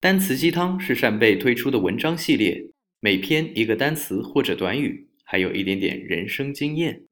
[0.00, 7.02] 单词鸡汤是扇贝推出的文章系列，每篇一个单词或者短语，还有一点点人生经验。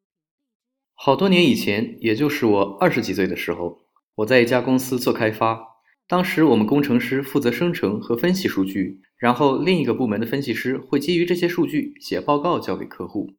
[0.94, 3.82] 好多年以前，也就是我二十几岁的时候，
[4.14, 5.60] 我在一家公司做开发。
[6.06, 13.34] 当时我们工程师负责生成和分析数据，然后另一个部门的分析师会基于这些数据写报告交给客户。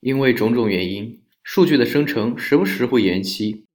[0.00, 3.66] 因为种种原因，数据的生成时不时会延期。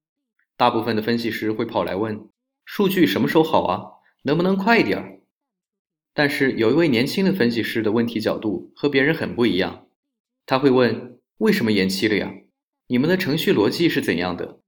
[0.58, 2.20] 大部分的分析师会跑来问：
[2.66, 3.82] 数据什么时候好啊？
[4.24, 5.19] 能不能快一点儿？
[6.20, 9.88] 但是有一位年轻的分析师的问题角度和别人很不一样，
[10.46, 12.30] 他会问：为什么延期了呀？
[12.88, 14.60] 你们的程序逻辑是怎样的？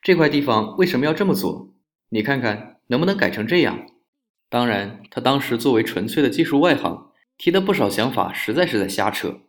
[0.00, 1.74] 这块地方为什么要这么做？
[2.10, 3.84] 你看看能不能改成这样？
[4.48, 9.40] 当然，他当时作为纯粹的技术外行，提的不少想法实在是在瞎扯，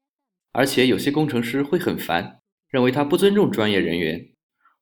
[0.53, 2.39] 而且有些工程师会很烦，
[2.71, 4.29] 认为他不尊重专业人员。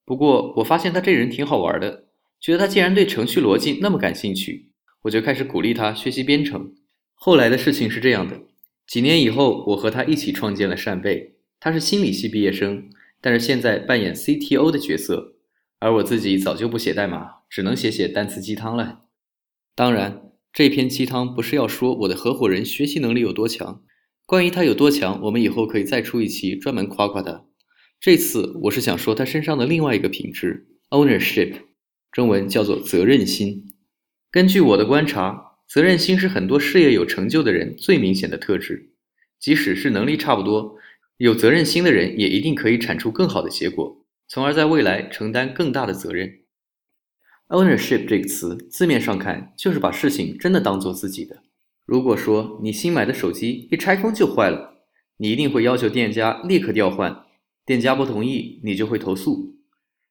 [0.06, 2.06] 不过我发现他这人挺好玩的，
[2.40, 4.71] 觉得他既然对程序逻辑那么感兴趣。
[5.04, 6.74] 我就开始鼓励他学习编程。
[7.14, 8.42] 后来的事情是这样的：
[8.88, 11.36] 几年以后，我和他一起创建了扇贝。
[11.60, 12.90] 他是心理系毕业生，
[13.22, 15.36] 但是现在扮演 CTO 的角色。
[15.80, 19.02] 而我自己早就不写代码，只能写写单词鸡汤了。
[19.76, 20.22] 当然，
[20.54, 23.82] 这篇鸡汤不是要说我的合伙人学习能力有多强。
[24.28, 27.46] 关于他有多强，我们以后可以再出一期专门夸夸他。
[28.00, 31.54] 这次我是想说他身上的另外一个品质 ——ownership，
[32.12, 33.71] 中文叫做责任心。
[34.32, 38.94] 根据我的观察，责任心是很多事业有成就的人最明显的特质。
[39.38, 40.78] 即使是能力差不多，
[41.18, 46.44] 有责任心的人也一定可以产出更好的结果，从而在未来承担更大的责任。
[47.50, 51.44] Ownership 这个词字面上看就是把事情真的当做自己的。
[51.86, 54.86] 如果说你新买的手机一拆封就坏了，
[55.18, 57.26] 你一定会要求店家立刻调换，
[57.66, 59.58] 店家不同意，你就会投诉。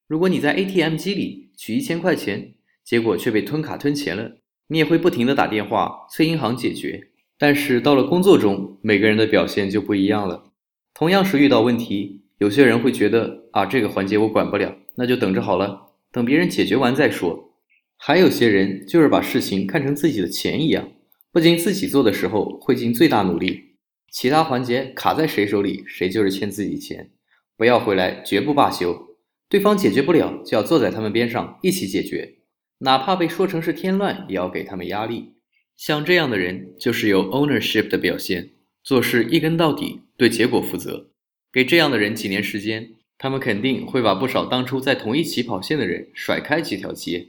[0.06, 2.56] 如果你在 ATM 机里取一千块钱，
[2.91, 4.33] 结果却被吞卡吞钱了，
[4.66, 7.00] 你也会不停的打电话催银行解决。
[7.38, 10.50] 但是到了工作中，每个人的表现就不一样了。
[10.92, 17.54] 同样是遇到问题，有些人会觉得啊这个环节我管不了，那就等着好了，等别人解决完再说。
[17.97, 20.91] 还有些人就是把事情看成自己的钱一样，
[21.31, 23.76] 不仅自己做的时候会尽最大努力，
[24.10, 27.09] 其他环节卡在谁手里，谁就是欠自己钱，
[27.56, 29.16] 不要回来绝不罢休。
[29.48, 32.38] 对方解决不了，就要坐在他们边上一起解决。
[32.82, 35.34] 哪怕被说成是添乱，也要给他们压力。
[35.76, 38.50] 像这样的人，就是有 ownership 的表现，
[38.82, 41.10] 做事一根到底，对结果负责。
[41.52, 47.28] 给这样的人几年时间，他们肯定会把不少当初在同一起跑线的人甩开几条街。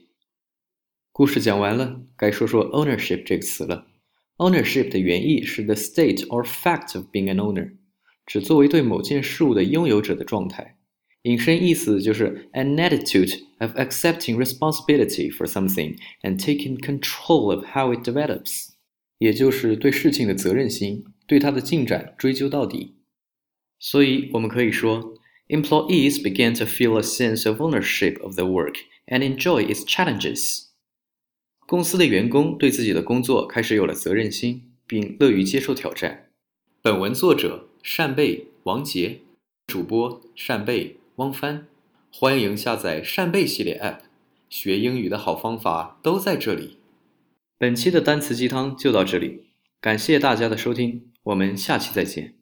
[1.11, 3.87] 故事讲完了，该说说 ownership 这个词了。
[4.37, 7.73] ownership 的原意是 the state or fact of being an owner，
[8.25, 10.77] 指作为对某件事物的拥有者的状态。
[11.22, 18.68] 引申意思就是 an attitude of accepting responsibility for something and taking control of how it develops，
[19.18, 22.94] 也就是对事情的责任心，对它的进展追究到底。
[23.80, 25.14] 所以我们可以说，
[25.48, 30.66] employees began to feel a sense of ownership of their work and enjoy its challenges。
[31.66, 36.30] 公司的员工对自己的工作开始有了责任心，并乐于接受挑战。
[36.80, 39.22] 本文作者扇贝王杰，
[39.66, 40.98] 主播扇贝。
[41.21, 41.67] 汪帆，
[42.11, 43.99] 欢迎下载扇贝系列 App，
[44.49, 46.79] 学英语的好方法都在这里。
[47.59, 49.43] 本期的单词鸡汤就到这里，
[49.79, 52.40] 感谢大家的收听，我们下期再见。